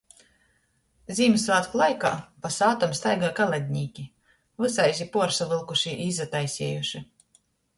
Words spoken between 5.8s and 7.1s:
i izataisejuši.